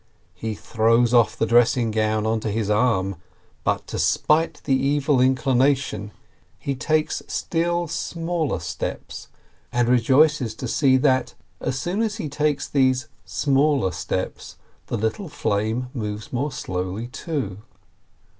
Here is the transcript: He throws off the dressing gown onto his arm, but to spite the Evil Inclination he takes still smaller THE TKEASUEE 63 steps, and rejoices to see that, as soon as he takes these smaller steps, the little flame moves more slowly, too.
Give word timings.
He 0.33 0.55
throws 0.55 1.13
off 1.13 1.37
the 1.37 1.45
dressing 1.45 1.91
gown 1.91 2.25
onto 2.25 2.49
his 2.49 2.71
arm, 2.71 3.17
but 3.63 3.85
to 3.85 3.99
spite 3.99 4.59
the 4.63 4.73
Evil 4.73 5.21
Inclination 5.21 6.11
he 6.57 6.73
takes 6.73 7.21
still 7.27 7.87
smaller 7.87 8.57
THE 8.57 8.63
TKEASUEE 8.63 8.63
63 8.63 8.87
steps, 8.97 9.27
and 9.71 9.87
rejoices 9.87 10.55
to 10.55 10.67
see 10.67 10.97
that, 10.97 11.35
as 11.59 11.79
soon 11.79 12.01
as 12.01 12.15
he 12.15 12.29
takes 12.29 12.67
these 12.67 13.09
smaller 13.25 13.91
steps, 13.91 14.57
the 14.87 14.97
little 14.97 15.29
flame 15.29 15.89
moves 15.93 16.33
more 16.33 16.51
slowly, 16.51 17.05
too. 17.07 17.59